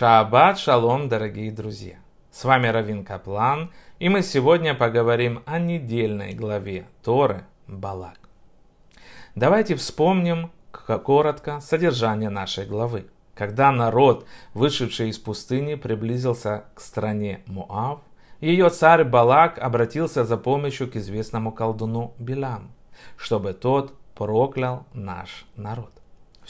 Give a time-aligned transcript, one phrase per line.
[0.00, 1.96] Шаббат шалом, дорогие друзья!
[2.30, 8.18] С вами Равин Каплан, и мы сегодня поговорим о недельной главе Торы Балак.
[9.34, 13.08] Давайте вспомним коротко содержание нашей главы.
[13.34, 18.00] Когда народ, вышедший из пустыни, приблизился к стране Муав,
[18.40, 22.70] ее царь Балак обратился за помощью к известному колдуну Билам,
[23.18, 25.99] чтобы тот проклял наш народ.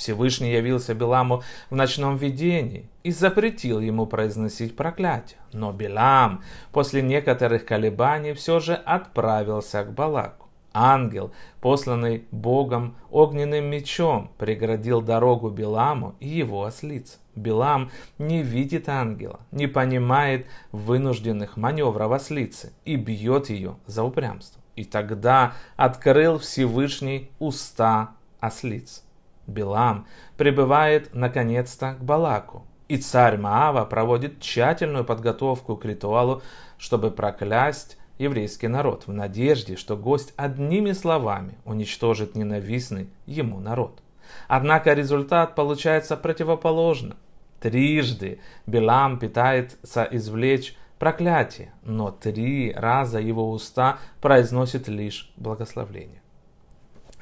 [0.00, 5.38] Всевышний явился Биламу в ночном видении и запретил ему произносить проклятие.
[5.52, 6.42] Но Билам
[6.72, 10.48] после некоторых колебаний все же отправился к Балаку.
[10.72, 17.18] Ангел, посланный Богом огненным мечом, преградил дорогу Биламу и его ослице.
[17.34, 24.62] Билам не видит ангела, не понимает вынужденных маневров ослицы и бьет ее за упрямство.
[24.76, 29.04] И тогда открыл Всевышний уста ослиц.
[29.50, 30.06] Билам
[30.36, 32.64] прибывает наконец-то к Балаку.
[32.88, 36.42] И царь Маава проводит тщательную подготовку к ритуалу,
[36.78, 44.00] чтобы проклясть еврейский народ в надежде, что гость одними словами уничтожит ненавистный ему народ.
[44.48, 47.16] Однако результат получается противоположным.
[47.60, 56.20] Трижды Билам пытается извлечь проклятие, но три раза его уста произносит лишь благословление.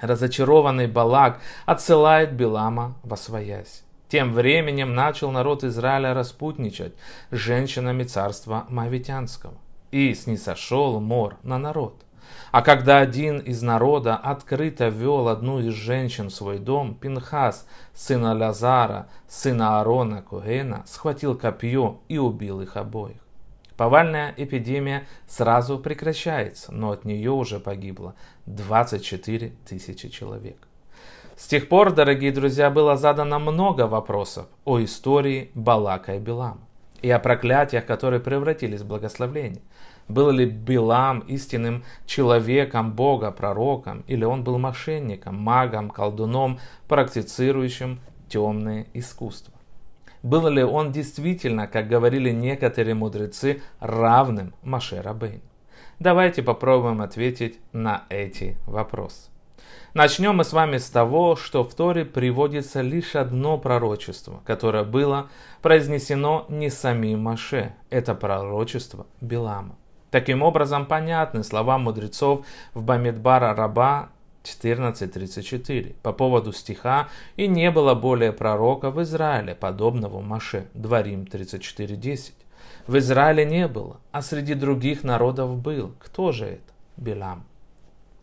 [0.01, 3.83] Разочарованный Балак отсылает Билама во своясь.
[4.09, 6.95] Тем временем начал народ Израиля распутничать
[7.31, 9.55] с женщинами царства Мавитянского.
[9.91, 12.05] И снисошел мор на народ.
[12.51, 18.35] А когда один из народа открыто вел одну из женщин в свой дом, Пинхас, сына
[18.35, 23.28] Лазара, сына Аарона Кугена, схватил копье и убил их обоих.
[23.79, 30.57] Повальная эпидемия сразу прекращается, но от нее уже погибло 24 тысячи человек.
[31.37, 36.59] С тех пор, дорогие друзья, было задано много вопросов о истории Балака и Билама
[37.03, 39.63] и о проклятиях, которые превратились в благословление.
[40.09, 46.59] Был ли Билам истинным человеком, Бога, пророком, или он был мошенником, магом, колдуном,
[46.89, 49.55] практицирующим темные искусства?
[50.23, 55.43] Был ли он действительно, как говорили некоторые мудрецы, равным Маше Рабейн?
[55.99, 59.31] Давайте попробуем ответить на эти вопросы.
[59.95, 65.29] Начнем мы с вами с того, что в Торе приводится лишь одно пророчество, которое было
[65.63, 67.75] произнесено не самим Маше.
[67.91, 69.77] Это пророчество Билама.
[70.11, 74.11] Таким образом, понятны слова мудрецов в Бамидбара Раба
[74.49, 82.33] 14.34 по поводу стиха «И не было более пророка в Израиле, подобного Маше» Дворим 34.10.
[82.87, 85.95] В Израиле не было, а среди других народов был.
[85.99, 86.73] Кто же это?
[86.97, 87.45] Билам.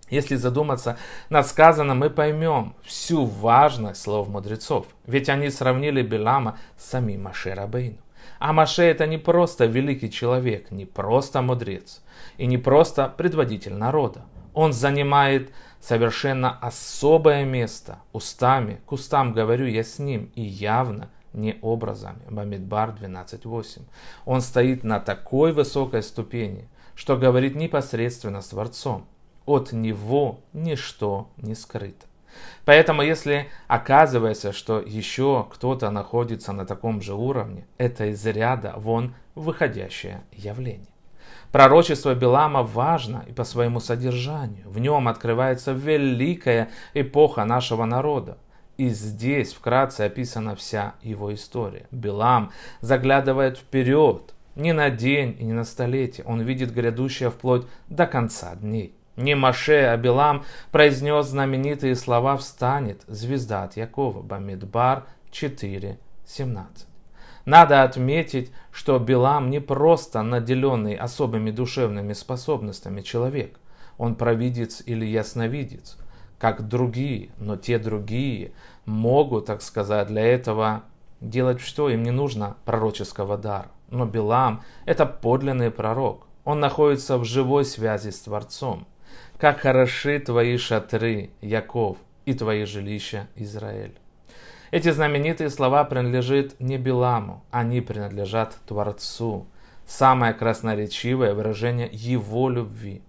[0.10, 0.98] Если задуматься
[1.30, 4.88] над сказанным, мы поймем всю важность слов мудрецов.
[5.08, 7.98] Ведь они сравнили Билама с самим Маше Рабейну.
[8.38, 12.02] А Маше это не просто великий человек, не просто мудрец
[12.38, 14.22] и не просто предводитель народа.
[14.56, 18.00] Он занимает совершенно особое место.
[18.14, 22.22] Устами, к устам говорю я с ним, и явно не образами.
[22.30, 23.82] Бамидбар 12.8.
[24.26, 29.06] Он стоит на такой высокой ступени, что говорит непосредственно с Творцом.
[29.46, 32.08] От него ничто не скрыто.
[32.64, 39.14] Поэтому, если оказывается, что еще кто-то находится на таком же уровне, это из ряда вон
[39.36, 40.95] выходящее явление.
[41.52, 44.70] Пророчество Билама важно и по своему содержанию.
[44.70, 48.38] В нем открывается великая эпоха нашего народа.
[48.78, 51.88] И здесь вкратце описана вся его история.
[51.92, 52.52] Билам
[52.82, 56.26] заглядывает вперед, не на день и не на столетие.
[56.26, 58.94] Он видит грядущее вплоть до конца дней.
[59.16, 66.95] Не Маше, а Билам произнес знаменитые слова «Встанет звезда от Якова» Бамидбар 4.17.
[67.46, 73.60] Надо отметить, что Билам не просто наделенный особыми душевными способностями человек.
[73.98, 75.98] Он провидец или ясновидец,
[76.40, 78.52] как другие, но те другие
[78.86, 80.84] могут, так сказать, для этого
[81.22, 81.90] делать что?
[81.90, 83.72] Им не нужно пророческого дара.
[83.90, 86.28] Но Билам– это подлинный пророк.
[86.44, 88.88] Он находится в живой связи с Творцом.
[89.38, 93.96] Как хороши твои шатры, Яков, и твои жилища, Израиль.
[94.76, 99.48] Эти знаменитые слова принадлежат не Биламу, они принадлежат Творцу.
[99.88, 103.02] Самое красноречивое выражение его любви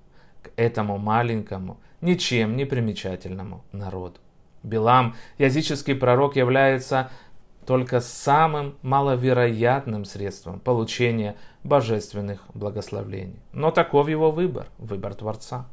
[0.44, 4.20] к этому маленькому, ничем не примечательному народу.
[4.62, 7.10] Билам, языческий пророк, является
[7.66, 11.34] только самым маловероятным средством получения
[11.64, 13.40] божественных благословений.
[13.52, 15.66] Но таков его выбор, выбор Творца.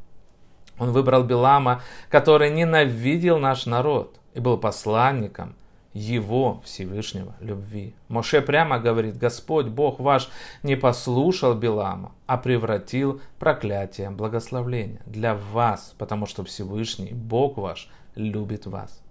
[0.79, 5.53] Он выбрал Билама, который ненавидел наш народ и был посланником
[5.93, 7.93] его Всевышнего любви.
[8.07, 10.29] Моше прямо говорит, Господь Бог ваш
[10.63, 18.65] не послушал Билама, а превратил проклятие благословления для вас, потому что Всевышний Бог ваш любит
[18.65, 19.01] вас.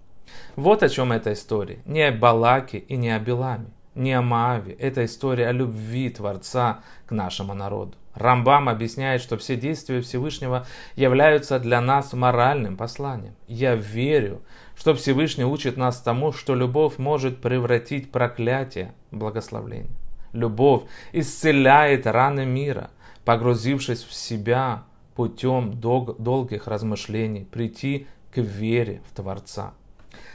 [0.56, 1.78] Вот о чем эта история.
[1.84, 4.72] Не о Балаке и не о Биламе, не о Мааве.
[4.74, 7.94] Это история о любви Творца к нашему народу.
[8.14, 10.66] Рамбам объясняет, что все действия Всевышнего
[10.96, 13.34] являются для нас моральным посланием.
[13.46, 14.42] Я верю,
[14.76, 19.90] что Всевышний учит нас тому, что любовь может превратить проклятие в благословление.
[20.32, 20.82] Любовь
[21.12, 22.90] исцеляет раны мира,
[23.24, 24.84] погрузившись в себя
[25.14, 29.74] путем дол- долгих размышлений, прийти к вере в Творца.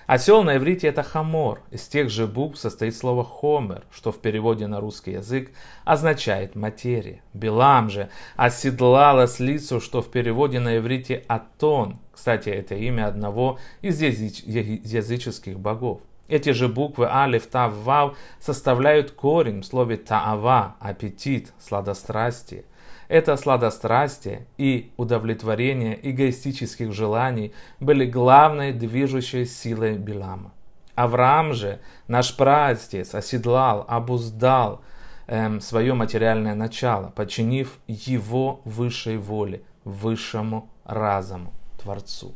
[0.07, 1.61] Осел на иврите это хамор.
[1.69, 5.51] Из тех же букв состоит слово хомер, что в переводе на русский язык
[5.83, 7.21] означает материя.
[7.33, 11.99] Билам же оседлал ослицу, что в переводе на иврите атон.
[12.13, 14.43] Кстати, это имя одного из языч...
[14.43, 15.99] языческих богов.
[16.29, 22.63] Эти же буквы алиф, тав, вав составляют корень в слове таава, аппетит, сладострастие–
[23.07, 30.51] это сладострастие и удовлетворение эгоистических желаний были главной движущей силой Билама.
[30.95, 34.81] Авраам же, наш праотец, оседлал, обуздал
[35.27, 42.33] эм, свое материальное начало, подчинив его высшей воле, высшему разуму, Творцу.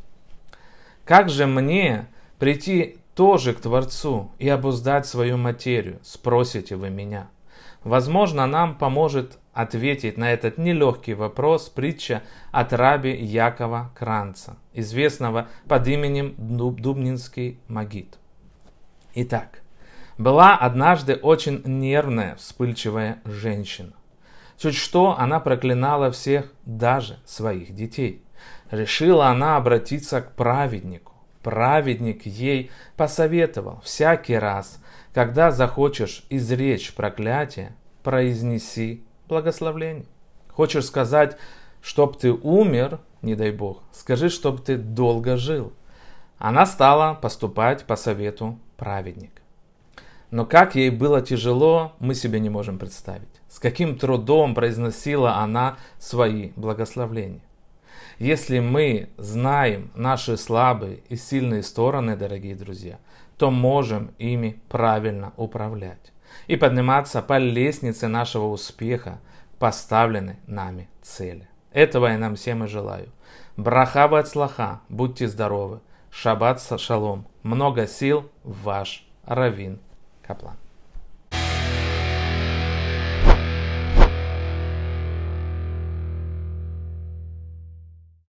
[1.04, 2.06] Как же мне
[2.38, 7.28] прийти тоже к Творцу и обуздать свою материю, спросите вы меня.
[7.84, 15.88] Возможно, нам поможет ответить на этот нелегкий вопрос притча от раби Якова Кранца, известного под
[15.88, 18.18] именем Дубнинский Магит.
[19.14, 19.62] Итак,
[20.16, 23.92] была однажды очень нервная, вспыльчивая женщина.
[24.56, 28.22] Чуть что она проклинала всех, даже своих детей.
[28.70, 31.11] Решила она обратиться к праведнику.
[31.42, 34.78] Праведник ей посоветовал всякий раз,
[35.12, 40.06] когда захочешь изречь проклятие, произнеси благословление.
[40.48, 41.36] Хочешь сказать,
[41.80, 45.72] чтоб ты умер, не дай Бог, скажи, чтоб ты долго жил.
[46.38, 49.42] Она стала поступать по совету праведника.
[50.30, 53.28] Но как ей было тяжело, мы себе не можем представить.
[53.48, 57.42] С каким трудом произносила она свои благословления.
[58.18, 62.98] Если мы знаем наши слабые и сильные стороны, дорогие друзья,
[63.36, 66.12] то можем ими правильно управлять
[66.46, 69.20] и подниматься по лестнице нашего успеха,
[69.58, 71.48] поставленной нами цели.
[71.72, 73.08] Этого я нам всем и желаю.
[73.56, 75.80] Браха от слаха, будьте здоровы.
[76.10, 77.26] Шаббат шалом.
[77.42, 79.80] Много сил, ваш Равин
[80.22, 80.61] Каплан.